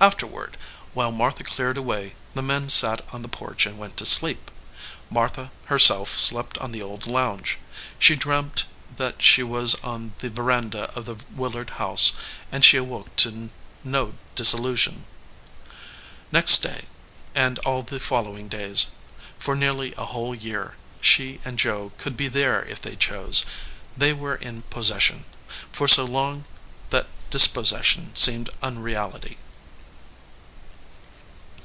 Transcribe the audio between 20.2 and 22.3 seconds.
year, she and Joe could be